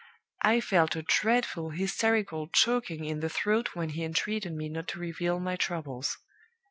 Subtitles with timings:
[0.41, 4.99] I felt a dreadful hysterical choking in the throat when he entreated me not to
[4.99, 6.17] reveal my troubles.